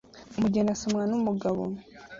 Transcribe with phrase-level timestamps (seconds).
[0.37, 1.61] Umugeni asomwa numugabo